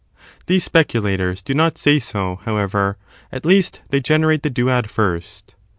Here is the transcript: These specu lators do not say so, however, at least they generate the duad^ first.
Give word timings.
These 0.47 0.67
specu 0.67 0.99
lators 0.99 1.43
do 1.43 1.53
not 1.53 1.77
say 1.77 1.99
so, 1.99 2.37
however, 2.43 2.97
at 3.31 3.45
least 3.45 3.81
they 3.89 3.99
generate 3.99 4.41
the 4.41 4.49
duad^ 4.49 4.89
first. 4.89 5.53